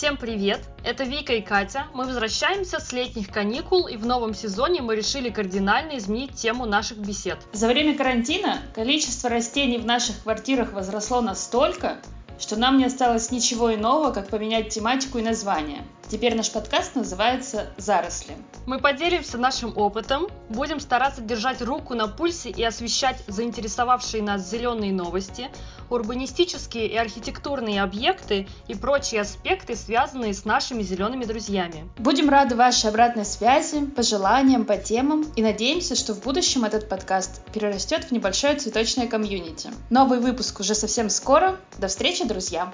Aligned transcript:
Всем 0.00 0.16
привет! 0.16 0.60
Это 0.82 1.04
Вика 1.04 1.34
и 1.34 1.42
Катя. 1.42 1.84
Мы 1.92 2.06
возвращаемся 2.06 2.80
с 2.80 2.90
летних 2.90 3.30
каникул, 3.30 3.86
и 3.86 3.98
в 3.98 4.06
новом 4.06 4.32
сезоне 4.32 4.80
мы 4.80 4.96
решили 4.96 5.28
кардинально 5.28 5.98
изменить 5.98 6.32
тему 6.36 6.64
наших 6.64 6.96
бесед. 6.96 7.36
За 7.52 7.68
время 7.68 7.94
карантина 7.94 8.62
количество 8.74 9.28
растений 9.28 9.76
в 9.76 9.84
наших 9.84 10.22
квартирах 10.22 10.72
возросло 10.72 11.20
настолько, 11.20 11.98
что 12.38 12.56
нам 12.56 12.78
не 12.78 12.86
осталось 12.86 13.30
ничего 13.30 13.74
иного, 13.74 14.10
как 14.10 14.28
поменять 14.28 14.70
тематику 14.70 15.18
и 15.18 15.22
название. 15.22 15.84
Теперь 16.10 16.34
наш 16.34 16.50
подкаст 16.50 16.96
называется 16.96 17.68
«Заросли». 17.76 18.36
Мы 18.66 18.80
поделимся 18.80 19.38
нашим 19.38 19.78
опытом, 19.78 20.26
будем 20.48 20.80
стараться 20.80 21.20
держать 21.20 21.62
руку 21.62 21.94
на 21.94 22.08
пульсе 22.08 22.50
и 22.50 22.64
освещать 22.64 23.22
заинтересовавшие 23.28 24.20
нас 24.20 24.50
зеленые 24.50 24.92
новости, 24.92 25.50
урбанистические 25.88 26.88
и 26.88 26.96
архитектурные 26.96 27.80
объекты 27.80 28.48
и 28.66 28.74
прочие 28.74 29.20
аспекты, 29.20 29.76
связанные 29.76 30.34
с 30.34 30.44
нашими 30.44 30.82
зелеными 30.82 31.26
друзьями. 31.26 31.88
Будем 31.96 32.28
рады 32.28 32.56
вашей 32.56 32.90
обратной 32.90 33.24
связи, 33.24 33.86
пожеланиям 33.86 34.64
по 34.64 34.76
темам 34.76 35.24
и 35.36 35.42
надеемся, 35.42 35.94
что 35.94 36.14
в 36.14 36.22
будущем 36.24 36.64
этот 36.64 36.88
подкаст 36.88 37.40
перерастет 37.52 38.06
в 38.06 38.10
небольшое 38.10 38.56
цветочное 38.56 39.06
комьюнити. 39.06 39.70
Новый 39.90 40.18
выпуск 40.18 40.58
уже 40.58 40.74
совсем 40.74 41.08
скоро. 41.08 41.56
До 41.78 41.86
встречи, 41.86 42.26
друзья! 42.26 42.72